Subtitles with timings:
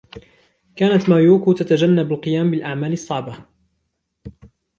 [0.75, 3.37] كانت مايوكو تتجنب القيام بالأعمال الصعبة.